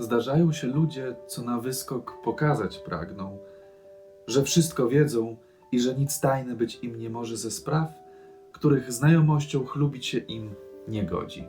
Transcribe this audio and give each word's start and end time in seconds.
Zdarzają 0.00 0.52
się 0.52 0.66
ludzie, 0.66 1.16
co 1.26 1.42
na 1.42 1.60
wyskok 1.60 2.22
pokazać 2.24 2.78
pragną, 2.78 3.38
że 4.26 4.42
wszystko 4.42 4.88
wiedzą 4.88 5.36
i 5.72 5.80
że 5.80 5.94
nic 5.94 6.20
tajne 6.20 6.54
być 6.54 6.78
im 6.82 6.98
nie 6.98 7.10
może 7.10 7.36
ze 7.36 7.50
spraw, 7.50 7.88
których 8.52 8.92
znajomością 8.92 9.66
chlubić 9.66 10.06
się 10.06 10.18
im 10.18 10.54
nie 10.88 11.04
godzi. 11.04 11.48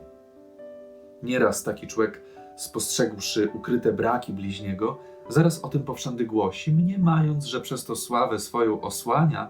Nieraz 1.22 1.62
taki 1.62 1.86
człowiek, 1.86 2.22
spostrzegłszy 2.56 3.48
ukryte 3.54 3.92
braki 3.92 4.32
bliźniego, 4.32 4.98
zaraz 5.28 5.64
o 5.64 5.68
tym 5.68 5.82
powszędy 5.82 6.24
głosi, 6.24 6.72
mniemając, 6.72 7.44
że 7.44 7.60
przez 7.60 7.84
to 7.84 7.96
sławę 7.96 8.38
swoją 8.38 8.80
osłania, 8.80 9.48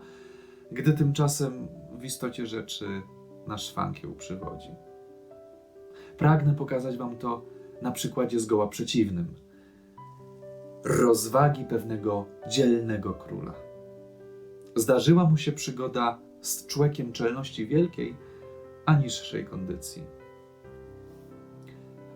gdy 0.72 0.92
tymczasem 0.92 1.68
w 1.92 2.04
istocie 2.04 2.46
rzeczy 2.46 2.86
na 3.46 3.58
szwankieł 3.58 4.14
przywodzi. 4.14 4.70
Pragnę 6.18 6.54
pokazać 6.54 6.96
wam 6.96 7.16
to 7.16 7.51
na 7.82 7.92
przykładzie 7.92 8.40
zgoła 8.40 8.68
przeciwnym. 8.68 9.26
Rozwagi 10.84 11.64
pewnego 11.64 12.26
dzielnego 12.48 13.14
króla. 13.14 13.54
Zdarzyła 14.76 15.24
mu 15.24 15.36
się 15.36 15.52
przygoda 15.52 16.18
z 16.40 16.66
człowiekiem 16.66 17.12
czelności 17.12 17.66
wielkiej, 17.66 18.16
a 18.86 18.94
niższej 18.98 19.44
kondycji. 19.44 20.02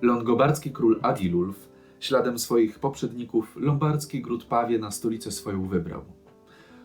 Longobardzki 0.02 0.73
król 0.73 1.01
Agilulf, 1.02 1.69
śladem 2.01 2.38
swoich 2.38 2.79
poprzedników, 2.79 3.57
lombardzki 3.57 4.23
gród 4.23 4.45
Pawie 4.45 4.79
na 4.79 4.91
stolicę 4.91 5.30
swoją 5.30 5.69
wybrał. 5.69 6.02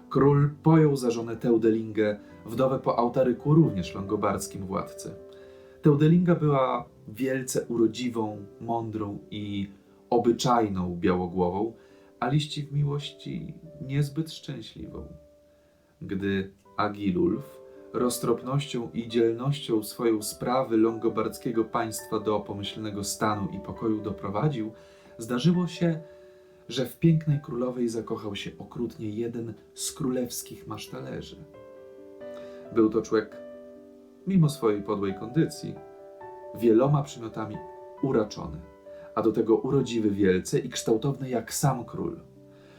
Król 0.09 0.49
pojął 0.63 0.95
za 0.95 1.11
żonę 1.11 1.37
Teudelingę, 1.37 2.19
wdowę 2.45 2.79
po 2.79 2.99
Autaryku, 2.99 3.53
również 3.53 3.95
longobardzkim 3.95 4.65
władcy. 4.65 5.15
Teudelinga 5.81 6.35
była 6.35 6.85
wielce 7.07 7.65
urodziwą, 7.65 8.45
mądrą 8.61 9.19
i 9.31 9.69
obyczajną 10.09 10.95
białogłową, 10.99 11.73
a 12.19 12.29
liści 12.29 12.63
w 12.63 12.73
miłości 12.73 13.53
niezbyt 13.81 14.31
szczęśliwą. 14.31 15.03
Gdy 16.01 16.51
Agilulf 16.77 17.61
roztropnością 17.93 18.89
i 18.93 19.07
dzielnością 19.07 19.83
swoją 19.83 20.21
sprawy 20.21 20.77
longobardzkiego 20.77 21.63
państwa 21.63 22.19
do 22.19 22.39
pomyślnego 22.39 23.03
stanu 23.03 23.47
i 23.53 23.59
pokoju 23.59 24.01
doprowadził, 24.01 24.71
zdarzyło 25.17 25.67
się, 25.67 26.01
że 26.69 26.85
w 26.85 26.99
pięknej 26.99 27.39
królowej 27.39 27.89
zakochał 27.89 28.35
się 28.35 28.51
okrutnie 28.59 29.09
jeden 29.09 29.53
z 29.73 29.91
królewskich 29.91 30.67
masztalerzy. 30.67 31.35
Był 32.75 32.89
to 32.89 33.01
człowiek, 33.01 33.40
mimo 34.27 34.49
swojej 34.49 34.81
podłej 34.81 35.13
kondycji, 35.13 35.75
wieloma 36.55 37.03
przymiotami 37.03 37.57
uraczony, 38.01 38.57
a 39.15 39.21
do 39.21 39.31
tego 39.31 39.55
urodziwy 39.55 40.09
wielce 40.09 40.59
i 40.59 40.69
kształtowny 40.69 41.29
jak 41.29 41.53
sam 41.53 41.85
król. 41.85 42.19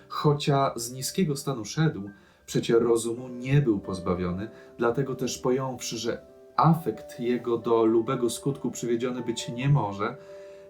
Chocia 0.08 0.72
z 0.76 0.92
niskiego 0.92 1.36
stanu 1.36 1.64
szedł, 1.64 2.10
przecie 2.46 2.78
rozumu 2.78 3.28
nie 3.28 3.62
był 3.62 3.78
pozbawiony, 3.80 4.50
dlatego 4.78 5.14
też 5.14 5.38
pojąwszy, 5.38 5.98
że 5.98 6.22
afekt 6.56 7.20
jego 7.20 7.58
do 7.58 7.84
lubego 7.84 8.30
skutku 8.30 8.70
przywiedziony 8.70 9.22
być 9.22 9.48
nie 9.48 9.68
może, 9.68 10.16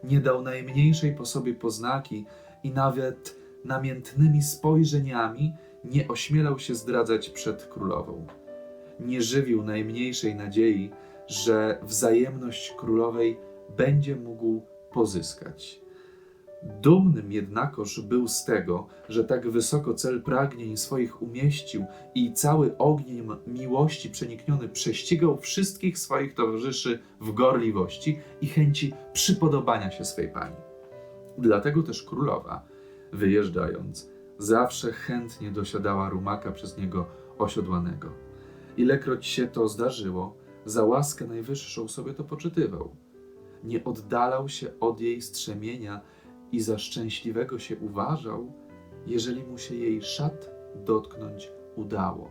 nie 0.04 0.20
dał 0.20 0.42
najmniejszej 0.42 1.14
po 1.14 1.26
sobie 1.26 1.54
poznaki 1.54 2.24
i 2.62 2.70
nawet 2.70 3.36
namiętnymi 3.64 4.42
spojrzeniami 4.42 5.52
nie 5.84 6.08
ośmielał 6.08 6.58
się 6.58 6.74
zdradzać 6.74 7.30
przed 7.30 7.64
królową. 7.64 8.26
Nie 9.06 9.22
żywił 9.22 9.64
najmniejszej 9.64 10.34
nadziei, 10.34 10.90
że 11.26 11.78
wzajemność 11.82 12.74
królowej 12.78 13.36
będzie 13.76 14.16
mógł 14.16 14.62
pozyskać. 14.92 15.82
Dumnym 16.62 17.32
jednakoż 17.32 18.00
był 18.00 18.28
z 18.28 18.44
tego, 18.44 18.86
że 19.08 19.24
tak 19.24 19.50
wysoko 19.50 19.94
cel 19.94 20.22
pragnień 20.22 20.76
swoich 20.76 21.22
umieścił 21.22 21.84
i 22.14 22.32
cały 22.32 22.78
ogniem 22.78 23.36
miłości 23.46 24.10
przenikniony 24.10 24.68
prześcigał 24.68 25.38
wszystkich 25.38 25.98
swoich 25.98 26.34
towarzyszy 26.34 26.98
w 27.20 27.32
gorliwości 27.32 28.18
i 28.40 28.46
chęci 28.46 28.92
przypodobania 29.12 29.90
się 29.90 30.04
swej 30.04 30.28
pani. 30.28 30.56
Dlatego 31.38 31.82
też 31.82 32.02
królowa, 32.02 32.64
wyjeżdżając, 33.12 34.10
zawsze 34.38 34.92
chętnie 34.92 35.50
dosiadała 35.50 36.08
rumaka 36.08 36.52
przez 36.52 36.78
niego 36.78 37.06
osiodłanego. 37.38 38.21
Ilekroć 38.76 39.26
się 39.26 39.46
to 39.46 39.68
zdarzyło, 39.68 40.36
za 40.64 40.84
łaskę 40.84 41.26
najwyższą 41.26 41.88
sobie 41.88 42.14
to 42.14 42.24
poczytywał. 42.24 42.96
Nie 43.64 43.84
oddalał 43.84 44.48
się 44.48 44.78
od 44.80 45.00
jej 45.00 45.22
strzemienia 45.22 46.00
i 46.52 46.60
za 46.60 46.78
szczęśliwego 46.78 47.58
się 47.58 47.76
uważał, 47.76 48.52
jeżeli 49.06 49.44
mu 49.44 49.58
się 49.58 49.74
jej 49.74 50.02
szat 50.02 50.50
dotknąć 50.84 51.52
udało. 51.76 52.30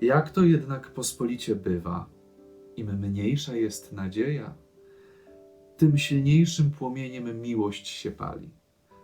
Jak 0.00 0.30
to 0.30 0.42
jednak 0.42 0.90
pospolicie 0.90 1.56
bywa, 1.56 2.06
im 2.76 2.98
mniejsza 2.98 3.56
jest 3.56 3.92
nadzieja, 3.92 4.54
tym 5.76 5.98
silniejszym 5.98 6.70
płomieniem 6.70 7.40
miłość 7.40 7.88
się 7.88 8.10
pali. 8.10 8.50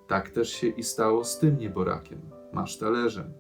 Tak 0.07 0.31
też 0.31 0.49
się 0.51 0.67
i 0.67 0.83
stało 0.83 1.25
z 1.25 1.39
tym 1.39 1.59
nieborakiem, 1.59 2.21
masztalerzem. 2.53 3.33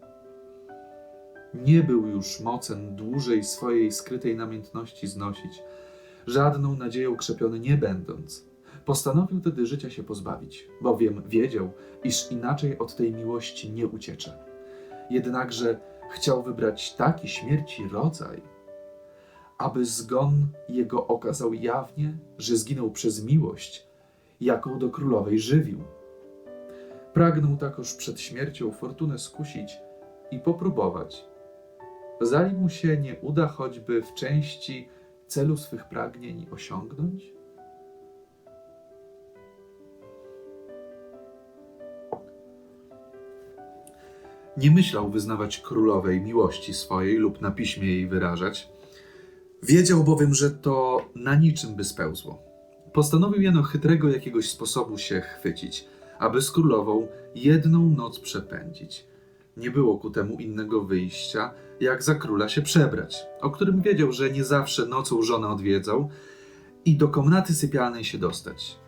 Nie 1.54 1.82
był 1.82 2.06
już 2.06 2.40
mocen 2.40 2.96
dłużej 2.96 3.44
swojej 3.44 3.92
skrytej 3.92 4.36
namiętności 4.36 5.06
znosić, 5.06 5.62
żadną 6.26 6.76
nadzieją 6.76 7.16
krzepiony 7.16 7.60
nie 7.60 7.76
będąc. 7.76 8.44
Postanowił 8.84 9.40
tedy 9.40 9.66
życia 9.66 9.90
się 9.90 10.02
pozbawić, 10.02 10.68
bowiem 10.82 11.22
wiedział, 11.28 11.70
iż 12.04 12.30
inaczej 12.30 12.78
od 12.78 12.96
tej 12.96 13.12
miłości 13.12 13.72
nie 13.72 13.86
uciecze. 13.86 14.38
Jednakże 15.10 15.80
chciał 16.12 16.42
wybrać 16.42 16.94
taki 16.94 17.28
śmierci 17.28 17.88
rodzaj, 17.92 18.42
aby 19.58 19.84
zgon 19.84 20.46
jego 20.68 21.06
okazał 21.06 21.54
jawnie, 21.54 22.16
że 22.38 22.56
zginął 22.56 22.90
przez 22.90 23.24
miłość, 23.24 23.86
jaką 24.40 24.78
do 24.78 24.90
królowej 24.90 25.38
żywił. 25.38 25.78
Pragnął 27.12 27.56
takoż 27.56 27.94
przed 27.94 28.20
śmiercią 28.20 28.72
fortunę 28.72 29.18
skusić 29.18 29.76
i 30.30 30.38
popróbować, 30.38 31.24
zanim 32.20 32.60
mu 32.60 32.68
się 32.68 32.96
nie 32.96 33.16
uda 33.20 33.46
choćby 33.46 34.02
w 34.02 34.14
części 34.14 34.88
celu 35.26 35.56
swych 35.56 35.88
pragnień 35.88 36.46
osiągnąć? 36.50 37.34
Nie 44.56 44.70
myślał 44.70 45.10
wyznawać 45.10 45.60
królowej 45.60 46.20
miłości 46.20 46.74
swojej 46.74 47.16
lub 47.16 47.40
na 47.40 47.50
piśmie 47.50 47.86
jej 47.86 48.08
wyrażać. 48.08 48.68
Wiedział 49.62 50.04
bowiem, 50.04 50.34
że 50.34 50.50
to 50.50 51.04
na 51.14 51.34
niczym 51.34 51.74
by 51.74 51.84
spełzło. 51.84 52.42
Postanowił 52.92 53.42
jeno 53.42 53.62
chytrego 53.62 54.08
jakiegoś 54.08 54.50
sposobu 54.50 54.98
się 54.98 55.20
chwycić, 55.20 55.88
aby 56.18 56.42
z 56.42 56.50
królową 56.50 57.08
jedną 57.34 57.90
noc 57.90 58.20
przepędzić. 58.20 59.06
Nie 59.56 59.70
było 59.70 59.98
ku 59.98 60.10
temu 60.10 60.38
innego 60.38 60.84
wyjścia, 60.84 61.50
jak 61.80 62.02
za 62.02 62.14
króla 62.14 62.48
się 62.48 62.62
przebrać, 62.62 63.26
o 63.40 63.50
którym 63.50 63.80
wiedział, 63.80 64.12
że 64.12 64.30
nie 64.30 64.44
zawsze 64.44 64.86
nocą 64.86 65.22
żonę 65.22 65.48
odwiedzał 65.48 66.08
i 66.84 66.96
do 66.96 67.08
komnaty 67.08 67.54
sypialnej 67.54 68.04
się 68.04 68.18
dostać. 68.18 68.78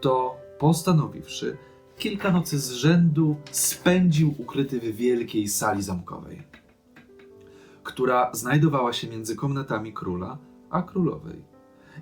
To 0.00 0.36
postanowiwszy, 0.58 1.56
kilka 1.98 2.30
nocy 2.30 2.58
z 2.58 2.70
rzędu 2.70 3.36
spędził 3.50 4.34
ukryty 4.38 4.80
w 4.80 4.96
wielkiej 4.96 5.48
sali 5.48 5.82
zamkowej, 5.82 6.42
która 7.82 8.30
znajdowała 8.34 8.92
się 8.92 9.08
między 9.08 9.36
komnatami 9.36 9.92
króla 9.92 10.38
a 10.70 10.82
królowej. 10.82 11.42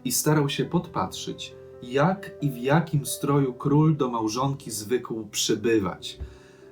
I 0.04 0.12
starał 0.12 0.48
się 0.48 0.64
podpatrzyć, 0.64 1.54
jak 1.82 2.30
i 2.40 2.50
w 2.50 2.58
jakim 2.58 3.06
stroju 3.06 3.54
król 3.54 3.96
do 3.96 4.10
małżonki 4.10 4.70
zwykł 4.70 5.26
przybywać. 5.26 6.18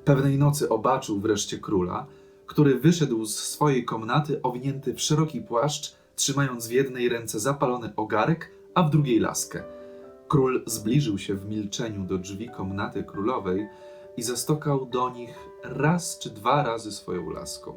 Pewnej 0.04 0.38
nocy 0.38 0.68
obaczył 0.68 1.20
wreszcie 1.20 1.58
króla, 1.58 2.06
który 2.46 2.78
wyszedł 2.78 3.24
z 3.24 3.38
swojej 3.38 3.84
komnaty 3.84 4.42
owinięty 4.42 4.94
w 4.94 5.00
szeroki 5.00 5.40
płaszcz, 5.40 5.94
trzymając 6.16 6.66
w 6.66 6.70
jednej 6.70 7.08
ręce 7.08 7.40
zapalony 7.40 7.92
ogarek, 7.96 8.50
a 8.74 8.82
w 8.82 8.90
drugiej 8.90 9.20
laskę. 9.20 9.62
Król 10.28 10.62
zbliżył 10.66 11.18
się 11.18 11.34
w 11.34 11.48
milczeniu 11.48 12.04
do 12.04 12.18
drzwi 12.18 12.48
komnaty 12.48 13.04
królowej 13.04 13.68
i 14.16 14.22
zastokał 14.22 14.86
do 14.86 15.10
nich 15.10 15.48
raz 15.64 16.18
czy 16.18 16.30
dwa 16.30 16.62
razy 16.62 16.92
swoją 16.92 17.30
laską. 17.30 17.76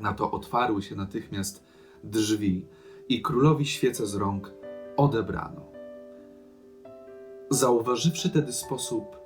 Na 0.00 0.14
to 0.14 0.30
otwarły 0.30 0.82
się 0.82 0.96
natychmiast 0.96 1.62
drzwi 2.04 2.66
i 3.08 3.22
królowi 3.22 3.66
świece 3.66 4.06
z 4.06 4.14
rąk 4.14 4.52
odebrano. 4.96 5.60
Zauważywszy 7.50 8.30
tedy 8.30 8.52
sposób 8.52 9.16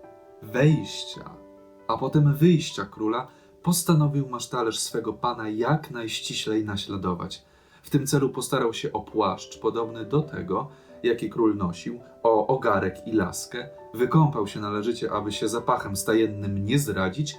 wejścia, 0.42 1.47
a 1.88 1.98
potem 1.98 2.34
wyjścia 2.34 2.84
króla, 2.84 3.28
postanowił 3.62 4.28
masztalerz 4.28 4.78
swego 4.78 5.12
pana 5.12 5.48
jak 5.48 5.90
najściślej 5.90 6.64
naśladować. 6.64 7.44
W 7.82 7.90
tym 7.90 8.06
celu 8.06 8.30
postarał 8.30 8.72
się 8.72 8.92
o 8.92 9.00
płaszcz 9.00 9.58
podobny 9.58 10.04
do 10.04 10.22
tego, 10.22 10.68
jaki 11.02 11.30
król 11.30 11.56
nosił, 11.56 12.00
o 12.22 12.46
ogarek 12.46 13.06
i 13.06 13.12
laskę, 13.12 13.68
wykąpał 13.94 14.46
się 14.46 14.60
należycie, 14.60 15.12
aby 15.12 15.32
się 15.32 15.48
zapachem 15.48 15.96
stajennym 15.96 16.64
nie 16.64 16.78
zradzić 16.78 17.36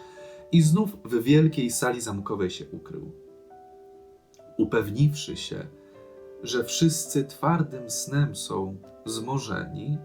i 0.52 0.62
znów 0.62 0.98
w 1.06 1.24
wielkiej 1.24 1.72
sali 1.72 2.02
zamkowej 2.02 2.50
się 2.50 2.66
ukrył. 2.72 3.12
Upewniwszy 4.58 5.38
się, 5.38 5.66
że 6.44 6.64
wszyscy 6.64 7.26
twardym 7.26 7.90
snem 7.90 8.36
są 8.36 8.78
zmorzeni 9.06 9.98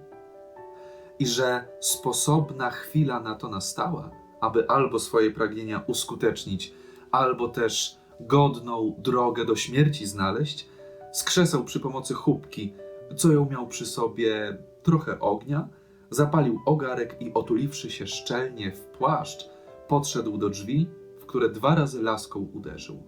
i 1.19 1.26
że 1.26 1.64
sposobna 1.81 2.70
chwila 2.70 3.20
na 3.20 3.35
to 3.35 3.49
nastała, 3.49 4.11
aby 4.44 4.69
albo 4.69 4.99
swoje 4.99 5.31
pragnienia 5.31 5.85
uskutecznić, 5.87 6.75
albo 7.11 7.49
też 7.49 7.99
godną 8.20 8.94
drogę 8.99 9.44
do 9.44 9.56
śmierci 9.56 10.06
znaleźć, 10.06 10.69
skrzesał 11.12 11.64
przy 11.64 11.81
pomocy 11.81 12.14
chubki, 12.14 12.73
co 13.17 13.32
ją 13.32 13.50
miał 13.50 13.69
przy 13.69 13.87
sobie 13.87 14.58
trochę 14.82 15.20
ognia, 15.20 15.69
zapalił 16.11 16.61
ogarek 16.67 17.17
i 17.20 17.35
otuliwszy 17.35 17.91
się 17.91 18.06
szczelnie 18.06 18.73
w 18.73 18.81
płaszcz, 18.81 19.49
podszedł 19.88 20.38
do 20.38 20.49
drzwi, 20.49 20.88
w 21.20 21.26
które 21.26 21.49
dwa 21.49 21.75
razy 21.75 22.02
laską 22.02 22.49
uderzył. 22.55 23.02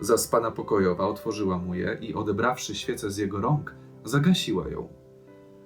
Zaspana 0.00 0.50
pokojowa 0.50 1.08
otworzyła 1.08 1.58
mu 1.58 1.74
je 1.74 1.98
i 2.00 2.14
odebrawszy 2.14 2.74
świecę 2.74 3.10
z 3.10 3.16
jego 3.16 3.40
rąk, 3.40 3.74
zagasiła 4.04 4.68
ją. 4.68 4.88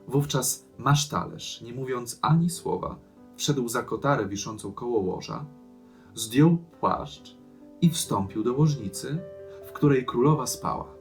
Wówczas 0.08 0.66
masztalerz, 0.78 1.60
nie 1.60 1.72
mówiąc 1.72 2.18
ani 2.22 2.50
słowa, 2.50 2.98
wszedł 3.38 3.68
za 3.68 3.82
kotarę 3.82 4.26
wiszącą 4.26 4.72
koło 4.72 5.00
łoża, 5.00 5.46
zdjął 6.14 6.56
płaszcz 6.80 7.36
i 7.80 7.90
wstąpił 7.90 8.42
do 8.42 8.54
łożnicy, 8.54 9.18
w 9.66 9.72
której 9.72 10.06
królowa 10.06 10.46
spała. 10.46 10.94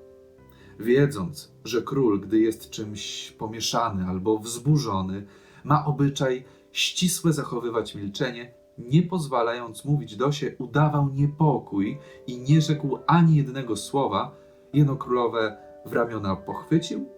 Wiedząc, 0.80 1.52
że 1.64 1.82
król, 1.82 2.22
gdy 2.22 2.40
jest 2.40 2.70
czymś 2.70 3.32
pomieszany 3.32 4.06
albo 4.06 4.40
wzburzony, 4.40 5.26
ma 5.64 5.86
obyczaj 5.86 6.46
ścisłe 6.72 7.34
zachowywać 7.34 7.96
milczenie, 7.96 8.54
nie 8.78 9.04
pozwalając 9.04 9.86
mówić 9.86 10.16
Dosie, 10.16 10.56
udawał 10.58 11.10
niepokój 11.10 11.98
i 12.28 12.38
nie 12.40 12.62
rzekł 12.62 13.00
ani 13.08 13.36
jednego 13.36 13.76
słowa, 13.76 14.36
jeno 14.74 14.96
królowę 14.96 15.58
w 15.86 15.94
ramiona 15.94 16.36
pochwycił 16.36 17.10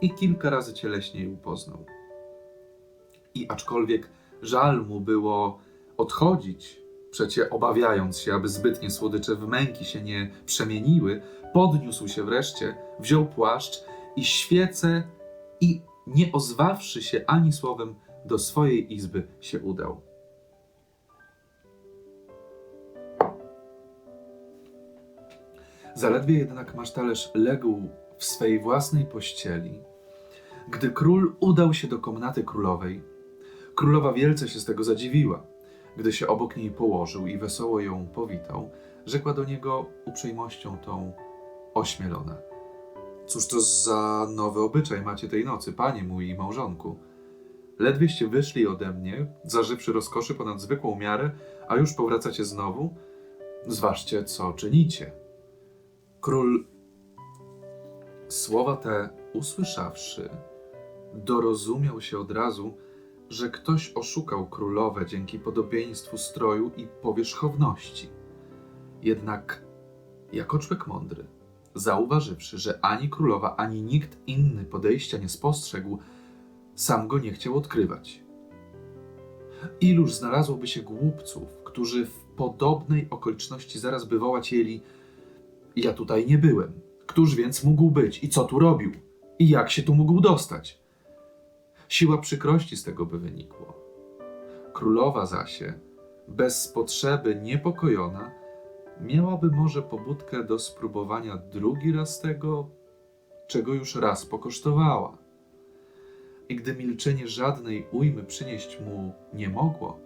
i 0.00 0.14
kilka 0.14 0.50
razy 0.50 0.74
cieleśnie 0.74 1.24
ją 1.24 1.36
poznał. 1.36 1.97
I 3.34 3.48
aczkolwiek 3.48 4.08
żal 4.42 4.86
mu 4.86 5.00
było 5.00 5.58
odchodzić, 5.96 6.80
przecie 7.10 7.50
obawiając 7.50 8.18
się, 8.18 8.34
aby 8.34 8.48
zbytnie 8.48 8.90
słodycze 8.90 9.34
w 9.34 9.48
męki 9.48 9.84
się 9.84 10.02
nie 10.02 10.30
przemieniły, 10.46 11.22
podniósł 11.54 12.08
się 12.08 12.22
wreszcie, 12.22 12.76
wziął 13.00 13.26
płaszcz 13.26 13.84
i 14.16 14.24
świecę 14.24 15.02
i 15.60 15.80
nie 16.06 16.32
ozwawszy 16.32 17.02
się 17.02 17.24
ani 17.26 17.52
słowem, 17.52 17.94
do 18.24 18.38
swojej 18.38 18.94
izby 18.94 19.26
się 19.40 19.60
udał. 19.60 20.00
Zaledwie 25.94 26.38
jednak 26.38 26.74
masztalerz 26.74 27.30
legł 27.34 27.82
w 28.18 28.24
swej 28.24 28.60
własnej 28.60 29.04
pościeli, 29.04 29.80
gdy 30.68 30.90
król 30.90 31.36
udał 31.40 31.74
się 31.74 31.88
do 31.88 31.98
komnaty 31.98 32.44
królowej. 32.44 33.02
Królowa 33.78 34.12
wielce 34.12 34.48
się 34.48 34.60
z 34.60 34.64
tego 34.64 34.84
zadziwiła. 34.84 35.42
Gdy 35.96 36.12
się 36.12 36.26
obok 36.26 36.56
niej 36.56 36.70
położył 36.70 37.26
i 37.26 37.38
wesoło 37.38 37.80
ją 37.80 38.06
powitał, 38.06 38.70
rzekła 39.06 39.34
do 39.34 39.44
niego 39.44 39.86
uprzejmością 40.04 40.78
tą 40.78 41.12
ośmielona. 41.74 42.36
Cóż 43.26 43.48
to 43.48 43.60
za 43.60 44.26
nowy 44.30 44.60
obyczaj 44.60 45.02
macie 45.02 45.28
tej 45.28 45.44
nocy, 45.44 45.72
panie 45.72 46.02
mój 46.02 46.28
i 46.28 46.34
małżonku? 46.34 46.98
Ledwieście 47.78 48.28
wyszli 48.28 48.66
ode 48.66 48.92
mnie, 48.92 49.26
zażywszy 49.44 49.92
rozkoszy 49.92 50.34
ponad 50.34 50.60
zwykłą 50.60 50.96
miarę, 50.96 51.30
a 51.68 51.76
już 51.76 51.94
powracacie 51.94 52.44
znowu? 52.44 52.94
Zważcie, 53.66 54.24
co 54.24 54.52
czynicie. 54.52 55.12
Król, 56.20 56.66
słowa 58.28 58.76
te 58.76 59.08
usłyszawszy, 59.34 60.30
dorozumiał 61.14 62.00
się 62.00 62.18
od 62.18 62.30
razu, 62.30 62.74
że 63.30 63.50
ktoś 63.50 63.92
oszukał 63.94 64.46
królowę 64.46 65.06
dzięki 65.06 65.38
podobieństwu 65.38 66.18
stroju 66.18 66.70
i 66.76 66.86
powierzchowności. 67.02 68.08
Jednak, 69.02 69.62
jako 70.32 70.58
człowiek 70.58 70.86
mądry, 70.86 71.26
zauważywszy, 71.74 72.58
że 72.58 72.78
ani 72.84 73.10
królowa, 73.10 73.56
ani 73.56 73.82
nikt 73.82 74.18
inny 74.26 74.64
podejścia 74.64 75.18
nie 75.18 75.28
spostrzegł, 75.28 75.98
sam 76.74 77.08
go 77.08 77.18
nie 77.18 77.32
chciał 77.32 77.56
odkrywać. 77.56 78.22
Iluż 79.80 80.14
znalazłoby 80.14 80.66
się 80.66 80.82
głupców, 80.82 81.58
którzy 81.64 82.06
w 82.06 82.18
podobnej 82.36 83.06
okoliczności 83.10 83.78
zaraz 83.78 84.04
by 84.04 84.18
wołać 84.18 84.52
jeli 84.52 84.82
ja 85.82 85.92
tutaj 85.92 86.26
nie 86.26 86.38
byłem. 86.38 86.80
Któż 87.06 87.34
więc 87.34 87.64
mógł 87.64 87.90
być 87.90 88.24
i 88.24 88.28
co 88.28 88.44
tu 88.44 88.58
robił? 88.58 88.92
I 89.38 89.48
jak 89.48 89.70
się 89.70 89.82
tu 89.82 89.94
mógł 89.94 90.20
dostać? 90.20 90.80
Siła 91.88 92.18
przykrości 92.18 92.76
z 92.76 92.84
tego 92.84 93.06
by 93.06 93.18
wynikło. 93.18 93.74
Królowa 94.72 95.26
zasie, 95.26 95.74
bez 96.28 96.68
potrzeby 96.68 97.40
niepokojona, 97.42 98.30
miałaby 99.00 99.50
może 99.50 99.82
pobudkę 99.82 100.44
do 100.44 100.58
spróbowania 100.58 101.36
drugi 101.36 101.92
raz 101.92 102.20
tego, 102.20 102.68
czego 103.46 103.74
już 103.74 103.94
raz 103.94 104.26
pokosztowała. 104.26 105.18
I 106.48 106.56
gdy 106.56 106.74
milczenie 106.74 107.28
żadnej 107.28 107.86
ujmy 107.92 108.24
przynieść 108.24 108.80
mu 108.80 109.12
nie 109.32 109.48
mogło, 109.48 109.98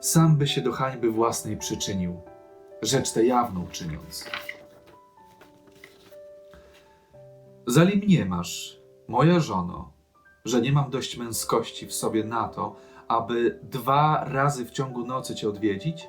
sam 0.00 0.36
by 0.36 0.46
się 0.46 0.60
do 0.60 0.72
hańby 0.72 1.10
własnej 1.10 1.56
przyczynił, 1.56 2.20
rzecz 2.82 3.12
tę 3.12 3.26
jawną 3.26 3.66
czyniąc. 3.66 4.24
Zali 7.66 7.96
mnie 7.96 8.24
masz, 8.24 8.80
moja 9.08 9.40
żono, 9.40 9.95
że 10.46 10.60
nie 10.60 10.72
mam 10.72 10.90
dość 10.90 11.16
męskości 11.16 11.86
w 11.86 11.94
sobie 11.94 12.24
na 12.24 12.48
to, 12.48 12.76
aby 13.08 13.58
dwa 13.62 14.24
razy 14.24 14.64
w 14.64 14.70
ciągu 14.70 15.06
nocy 15.06 15.34
cię 15.34 15.48
odwiedzić, 15.48 16.08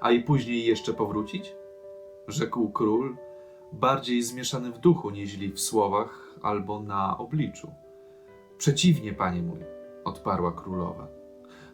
a 0.00 0.10
i 0.10 0.22
później 0.22 0.66
jeszcze 0.66 0.94
powrócić? 0.94 1.54
Rzekł 2.28 2.68
król, 2.68 3.16
bardziej 3.72 4.22
zmieszany 4.22 4.72
w 4.72 4.78
duchu, 4.78 5.10
niźli 5.10 5.52
w 5.52 5.60
słowach 5.60 6.34
albo 6.42 6.82
na 6.82 7.18
obliczu. 7.18 7.70
Przeciwnie, 8.58 9.12
panie 9.12 9.42
mój, 9.42 9.60
odparła 10.04 10.52
królowa. 10.52 11.08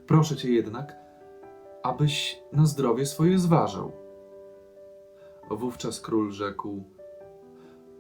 Proszę 0.07 0.37
cię 0.37 0.53
jednak, 0.53 0.97
abyś 1.83 2.43
na 2.53 2.67
zdrowie 2.67 3.07
swoje 3.07 3.39
zważał. 3.39 3.93
Wówczas 5.51 6.01
król 6.01 6.33
rzekł: 6.33 6.85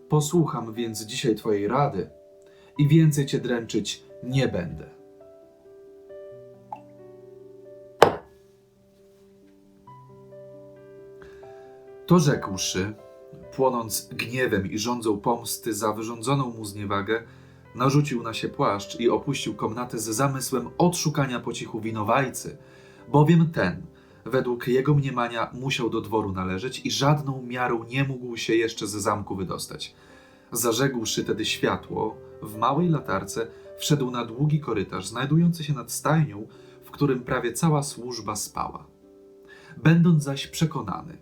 Posłucham 0.09 0.73
więc 0.73 1.01
dzisiaj 1.01 1.35
twojej 1.35 1.69
rady 1.69 2.20
i 2.79 2.89
więcej 2.89 3.27
cię 3.27 3.39
dręczyć 3.39 4.03
nie 4.23 4.49
będę. 4.49 5.01
To 12.07 12.19
rzekłszy, 12.19 12.95
płonąc 13.57 14.09
gniewem 14.13 14.73
i 14.73 14.79
rządzą 14.79 15.19
pomsty 15.19 15.75
za 15.75 15.93
wyrządzoną 15.93 16.51
mu 16.51 16.65
zniewagę, 16.65 17.23
narzucił 17.75 18.23
na 18.23 18.35
się 18.35 18.49
płaszcz 18.49 19.01
i 19.01 19.11
opuścił 19.11 19.55
komnatę 19.55 19.99
z 19.99 20.05
zamysłem 20.05 20.71
odszukania 20.79 21.41
po 21.41 21.53
cichu 21.53 21.81
winowajcy, 21.81 22.57
bowiem 23.09 23.51
ten, 23.53 23.83
według 24.25 24.69
jego 24.69 24.95
mniemania, 24.95 25.51
musiał 25.53 25.91
do 25.91 26.01
dworu 26.01 26.33
należeć 26.33 26.81
i 26.85 26.91
żadną 26.91 27.43
miarą 27.43 27.85
nie 27.85 28.05
mógł 28.05 28.37
się 28.37 28.55
jeszcze 28.55 28.87
ze 28.87 29.01
zamku 29.01 29.37
wydostać. 29.37 29.95
Zażegłszy 30.53 31.25
tedy 31.25 31.45
światło, 31.45 32.17
w 32.43 32.59
małej 32.59 32.89
latarce 32.89 33.47
wszedł 33.79 34.11
na 34.11 34.25
długi 34.25 34.61
korytarz, 34.61 35.07
znajdujący 35.07 35.65
się 35.65 35.73
nad 35.73 35.93
stajnią, 35.93 36.47
w 36.85 36.91
którym 36.91 37.21
prawie 37.21 37.53
cała 37.53 37.83
służba 37.83 38.37
spała. 38.37 38.87
Będąc 39.77 40.25
zaś 40.25 40.47
przekonany, 40.47 41.19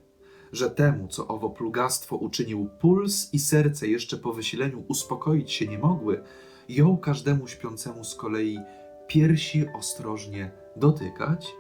że 0.52 0.70
temu, 0.70 1.08
co 1.08 1.28
owo 1.28 1.50
plugastwo 1.50 2.16
uczynił, 2.16 2.68
puls 2.80 3.34
i 3.34 3.38
serce 3.38 3.88
jeszcze 3.88 4.16
po 4.16 4.32
wysileniu 4.32 4.84
uspokoić 4.88 5.52
się 5.52 5.66
nie 5.66 5.78
mogły, 5.78 6.22
jął 6.68 6.98
każdemu 6.98 7.48
śpiącemu 7.48 8.04
z 8.04 8.14
kolei 8.14 8.60
piersi 9.06 9.66
ostrożnie 9.78 10.50
dotykać, 10.76 11.54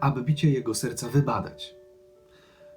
aby 0.00 0.22
bicie 0.22 0.50
jego 0.50 0.74
serca 0.74 1.08
wybadać. 1.08 1.74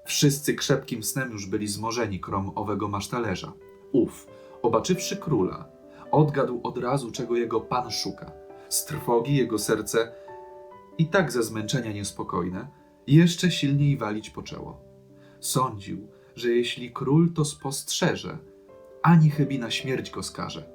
Wszyscy 0.06 0.54
krzepkim 0.54 1.04
snem 1.04 1.32
już 1.32 1.46
byli 1.46 1.68
zmorzeni 1.68 2.20
krom 2.20 2.52
owego 2.56 2.88
masztalerza. 2.88 3.54
Ów, 3.92 4.28
obaczywszy 4.62 5.18
króla, 5.18 5.73
odgadł 6.14 6.60
od 6.64 6.78
razu, 6.78 7.12
czego 7.12 7.36
jego 7.36 7.62
pan 7.62 7.92
szuka. 7.92 8.32
Z 8.70 8.86
trwogi 8.86 9.36
jego 9.36 9.60
serce, 9.60 10.12
i 10.98 11.08
tak 11.08 11.32
ze 11.32 11.44
zmęczenia 11.44 11.92
niespokojne, 11.92 12.68
jeszcze 13.08 13.52
silniej 13.52 13.98
walić 13.98 14.30
poczęło. 14.30 14.82
Sądził, 15.40 16.08
że 16.36 16.50
jeśli 16.50 16.92
król 16.92 17.34
to 17.34 17.46
spostrzeże, 17.46 18.38
ani 19.02 19.30
chybina 19.30 19.72
śmierć 19.72 20.12
go 20.12 20.24
skaże. 20.24 20.70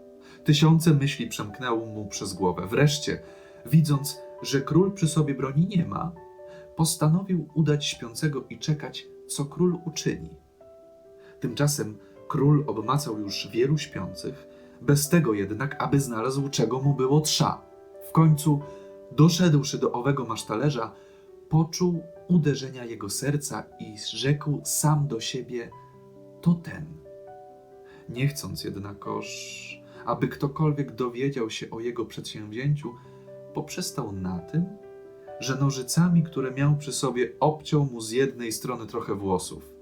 Tysiące 0.44 0.94
myśli 0.94 1.28
przemknęło 1.28 1.86
mu 1.86 2.06
przez 2.06 2.34
głowę. 2.34 2.66
Wreszcie, 2.66 3.22
widząc, 3.66 4.18
że 4.42 4.60
król 4.60 4.92
przy 4.92 5.08
sobie 5.08 5.34
broni 5.34 5.66
nie 5.76 5.86
ma, 5.86 6.12
postanowił 6.76 7.48
udać 7.54 7.86
śpiącego 7.86 8.44
i 8.50 8.58
czekać, 8.58 9.06
co 9.26 9.44
król 9.44 9.78
uczyni. 9.86 10.30
Tymczasem 11.40 11.98
król 12.28 12.64
obmacał 12.66 13.18
już 13.18 13.48
wielu 13.52 13.78
śpiących, 13.78 14.48
bez 14.80 15.08
tego 15.08 15.34
jednak, 15.34 15.82
aby 15.82 16.00
znalazł, 16.00 16.48
czego 16.48 16.80
mu 16.80 16.94
było 16.94 17.20
trza. 17.20 17.62
W 18.08 18.12
końcu, 18.12 18.60
doszedłszy 19.12 19.78
do 19.78 19.92
owego 19.92 20.24
masztalerza, 20.24 20.92
poczuł 21.48 22.02
uderzenia 22.28 22.84
jego 22.84 23.10
serca 23.10 23.64
i 23.80 23.96
rzekł 24.14 24.60
sam 24.64 25.08
do 25.08 25.20
siebie: 25.20 25.70
To 26.40 26.54
ten. 26.54 26.86
Nie 28.08 28.28
chcąc 28.28 28.64
jednakoż, 28.64 29.28
aby 30.06 30.28
ktokolwiek 30.28 30.94
dowiedział 30.94 31.50
się 31.50 31.70
o 31.70 31.80
jego 31.80 32.06
przedsięwzięciu, 32.06 32.94
poprzestał 33.54 34.12
na 34.12 34.38
tym, 34.38 34.64
że 35.40 35.56
nożycami, 35.56 36.22
które 36.22 36.50
miał 36.50 36.76
przy 36.76 36.92
sobie, 36.92 37.32
obciął 37.40 37.84
mu 37.84 38.00
z 38.00 38.10
jednej 38.10 38.52
strony 38.52 38.86
trochę 38.86 39.14
włosów. 39.14 39.72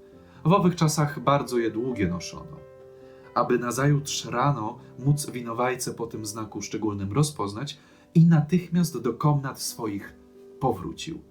W 0.45 0.53
owych 0.53 0.75
czasach 0.75 1.19
bardzo 1.19 1.57
je 1.57 1.71
długie 1.71 2.07
noszono. 2.07 2.66
Aby 3.37 3.59
nazajutrz 3.59 4.25
rano 4.25 4.79
móc 4.99 5.29
winowajcę 5.29 5.93
po 5.93 6.07
tym 6.07 6.25
znaku 6.25 6.61
szczególnym 6.61 7.13
rozpoznać 7.13 7.77
i 8.15 8.25
natychmiast 8.25 9.01
do 9.01 9.13
komnat 9.13 9.61
swoich 9.61 10.15
powrócił. 10.59 11.21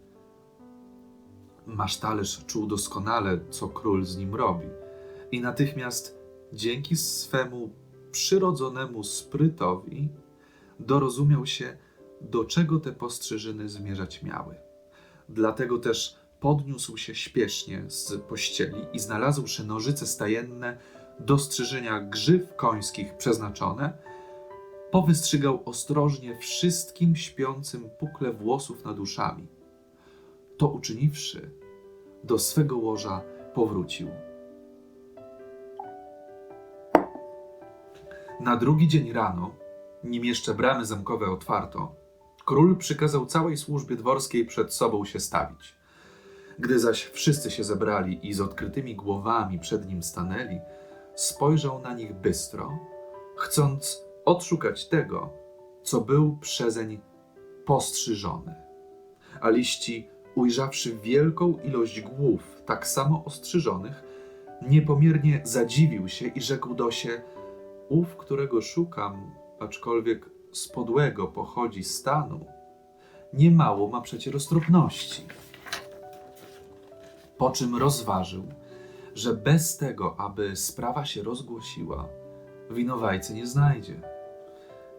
Masztalerz 1.66 2.44
czuł 2.46 2.66
doskonale, 2.66 3.40
co 3.50 3.68
król 3.68 4.04
z 4.04 4.16
nim 4.16 4.34
robi 4.34 4.66
i 5.32 5.40
natychmiast 5.40 6.18
dzięki 6.52 6.96
swemu 6.96 7.70
przyrodzonemu 8.12 9.04
sprytowi 9.04 10.08
dorozumiał 10.80 11.46
się, 11.46 11.76
do 12.20 12.44
czego 12.44 12.80
te 12.80 12.92
postrzyżyny 12.92 13.68
zmierzać 13.68 14.22
miały. 14.22 14.54
Dlatego 15.28 15.78
też 15.78 16.16
podniósł 16.40 16.96
się 16.96 17.14
śpiesznie 17.14 17.84
z 17.88 18.20
pościeli 18.20 18.86
i 18.92 18.98
znalazłszy 18.98 19.64
nożyce 19.64 20.06
stajenne 20.06 20.78
do 21.20 21.38
strzyżenia 21.38 22.00
grzyw 22.00 22.56
końskich 22.56 23.16
przeznaczone, 23.16 23.92
powystrzygał 24.90 25.62
ostrożnie 25.64 26.36
wszystkim 26.36 27.16
śpiącym 27.16 27.90
pukle 27.98 28.32
włosów 28.32 28.84
nad 28.84 28.98
uszami. 28.98 29.46
To 30.58 30.68
uczyniwszy, 30.68 31.50
do 32.24 32.38
swego 32.38 32.78
łoża 32.78 33.22
powrócił. 33.54 34.08
Na 38.40 38.56
drugi 38.56 38.88
dzień 38.88 39.12
rano, 39.12 39.54
nim 40.04 40.24
jeszcze 40.24 40.54
bramy 40.54 40.84
zamkowe 40.84 41.26
otwarto, 41.26 41.94
król 42.44 42.76
przykazał 42.76 43.26
całej 43.26 43.56
służbie 43.56 43.96
dworskiej 43.96 44.46
przed 44.46 44.74
sobą 44.74 45.04
się 45.04 45.20
stawić. 45.20 45.74
Gdy 46.58 46.78
zaś 46.78 47.04
wszyscy 47.04 47.50
się 47.50 47.64
zebrali 47.64 48.28
i 48.28 48.34
z 48.34 48.40
odkrytymi 48.40 48.96
głowami 48.96 49.58
przed 49.58 49.88
nim 49.88 50.02
stanęli, 50.02 50.60
spojrzał 51.16 51.80
na 51.80 51.94
nich 51.94 52.14
bystro, 52.14 52.78
chcąc 53.36 54.04
odszukać 54.24 54.88
tego, 54.88 55.30
co 55.82 56.00
był 56.00 56.36
przezeń 56.36 57.00
postrzyżony. 57.64 58.54
A 59.40 59.50
liści, 59.50 60.08
ujrzawszy 60.34 60.96
wielką 60.96 61.58
ilość 61.64 62.00
głów 62.00 62.62
tak 62.66 62.86
samo 62.86 63.24
ostrzyżonych, 63.24 64.02
niepomiernie 64.68 65.40
zadziwił 65.44 66.08
się 66.08 66.26
i 66.26 66.40
rzekł 66.40 66.74
do 66.74 66.90
się: 66.90 67.22
Ów, 67.88 68.16
którego 68.16 68.62
szukam, 68.62 69.34
aczkolwiek 69.60 70.30
z 70.52 70.68
podłego 70.68 71.26
pochodzi 71.26 71.84
stanu, 71.84 72.46
niemało 73.32 73.88
ma 73.88 74.00
przecie 74.00 74.30
roztropności. 74.30 75.26
Po 77.38 77.50
czym 77.50 77.76
rozważył, 77.76 78.44
że 79.16 79.34
bez 79.34 79.76
tego, 79.76 80.20
aby 80.20 80.56
sprawa 80.56 81.04
się 81.04 81.22
rozgłosiła, 81.22 82.08
winowajcy 82.70 83.34
nie 83.34 83.46
znajdzie. 83.46 84.00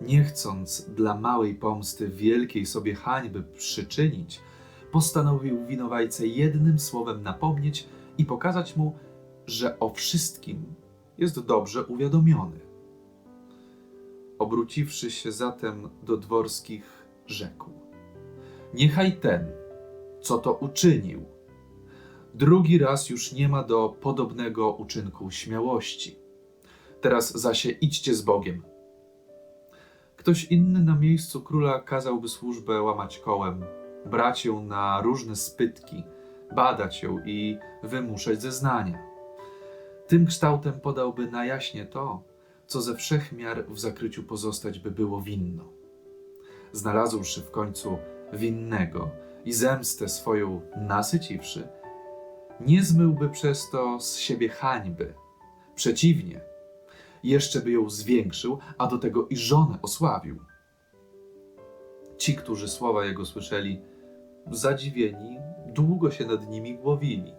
Nie 0.02 0.24
chcąc 0.24 0.82
dla 0.82 1.16
małej 1.16 1.56
pomsty 1.56 2.10
wielkiej 2.10 2.66
sobie 2.66 2.96
hańby 2.96 3.44
przyczynić, 3.44 4.42
postanowił 4.92 5.66
winowajcę 5.66 6.28
jednym 6.28 6.80
słowem 6.80 7.24
napomnieć 7.24 7.88
i 8.18 8.26
pokazać 8.26 8.76
mu, 8.76 8.96
że 9.46 9.80
o 9.80 9.90
wszystkim 9.90 10.64
jest 11.18 11.40
dobrze 11.40 11.86
uwiadomiony. 11.86 12.60
Obróciwszy 14.40 15.12
się 15.12 15.32
zatem 15.32 15.90
do 16.04 16.18
dworskich, 16.18 17.08
rzekł: 17.28 17.70
Niechaj 18.74 19.20
ten, 19.20 19.48
co 20.22 20.38
to 20.38 20.54
uczynił, 20.54 21.37
drugi 22.38 22.78
raz 22.78 23.10
już 23.10 23.34
nie 23.34 23.50
ma 23.50 23.64
do 23.64 23.90
podobnego 23.90 24.72
uczynku 24.72 25.32
śmiałości. 25.32 26.20
Teraz 27.02 27.38
zasie 27.38 27.70
idźcie 27.70 28.16
z 28.16 28.22
Bogiem. 28.22 28.64
Ktoś 30.16 30.44
inny 30.44 30.80
na 30.80 30.96
miejscu 30.96 31.42
króla 31.42 31.80
kazałby 31.80 32.30
służbę 32.30 32.82
łamać 32.82 33.20
kołem, 33.20 33.64
brać 34.06 34.46
ją 34.46 34.64
na 34.64 35.02
różne 35.02 35.36
spytki, 35.36 36.04
badać 36.56 37.04
ją 37.04 37.20
i 37.26 37.58
wymuszać 37.84 38.42
zeznania. 38.42 39.00
Tym 40.08 40.26
kształtem 40.26 40.80
podałby 40.80 41.32
na 41.32 41.46
jaśnie 41.46 41.86
to, 41.86 42.24
co 42.68 42.82
ze 42.82 42.96
wszech 42.96 43.32
miar 43.32 43.66
w 43.70 43.80
zakryciu 43.80 44.24
pozostać 44.24 44.80
by 44.80 44.92
było 44.92 45.22
winno. 45.22 45.64
Znalazłszy 46.72 47.42
w 47.42 47.52
końcu 47.52 47.98
winnego 48.34 49.10
i 49.46 49.54
zemstę 49.54 50.10
swoją 50.10 50.62
nasyciwszy, 50.76 51.68
nie 52.60 52.84
zmyłby 52.84 53.30
przez 53.30 53.70
to 53.70 54.00
z 54.00 54.18
siebie 54.18 54.50
hańby. 54.50 55.14
Przeciwnie, 55.76 56.42
jeszcze 57.24 57.60
by 57.60 57.72
ją 57.72 57.90
zwiększył, 57.90 58.60
a 58.78 58.88
do 58.88 58.98
tego 58.98 59.28
i 59.28 59.38
żonę 59.38 59.78
osławił. 59.82 60.40
Ci, 62.18 62.36
którzy 62.36 62.68
słowa 62.68 63.06
jego 63.06 63.26
słyszeli, 63.26 63.82
zadziwieni, 64.52 65.40
długo 65.68 66.12
się 66.12 66.26
nad 66.26 66.50
nimi 66.50 66.78
głowili, 66.78 67.34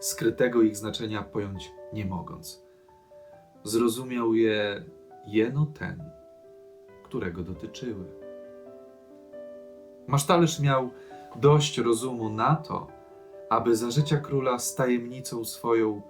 skrytego 0.00 0.62
ich 0.62 0.76
znaczenia 0.76 1.22
pojąć 1.22 1.72
nie 1.92 2.06
mogąc. 2.06 2.62
Zrozumiał 3.64 4.34
je 4.34 4.84
jeno 5.26 5.66
ten, 5.66 6.10
którego 7.04 7.42
dotyczyły. 7.42 8.04
Masztalerz 10.06 10.60
miał 10.60 10.90
dość 11.36 11.78
rozumu 11.78 12.30
na 12.30 12.56
to, 12.56 13.01
aby 13.52 13.76
za 13.76 13.90
życia 13.90 14.16
króla 14.16 14.58
z 14.58 14.74
tajemnicą 14.74 15.44
swoją 15.44 16.02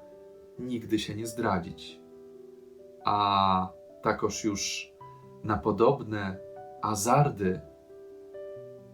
nigdy 0.59 0.99
się 0.99 1.15
nie 1.15 1.27
zdradzić. 1.27 2.01
A 3.05 3.69
takoż 4.03 4.45
już 4.45 4.93
na 5.45 5.59
podobne 5.59 6.37
azardy 6.83 7.61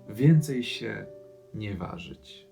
więcej 0.09 0.63
się 0.63 1.07
nie 1.55 1.75
ważyć. 1.75 2.48